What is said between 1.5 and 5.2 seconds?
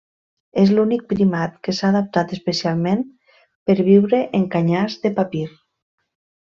que s'ha adaptat especialment per viure en canyars de